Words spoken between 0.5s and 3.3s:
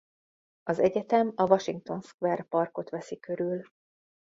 Az egyetem a Washington Square Parkot veszi